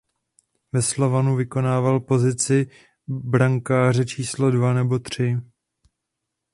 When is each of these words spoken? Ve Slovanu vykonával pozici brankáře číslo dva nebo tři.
Ve 0.73 0.81
Slovanu 0.81 1.35
vykonával 1.35 1.99
pozici 1.99 2.67
brankáře 3.07 4.05
číslo 4.05 4.51
dva 4.51 4.73
nebo 4.73 4.99
tři. 4.99 5.37